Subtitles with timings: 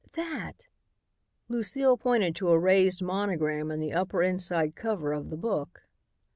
[0.13, 0.65] "That,"
[1.47, 5.83] Lucile pointed to a raised monogram in the upper inside cover of the book.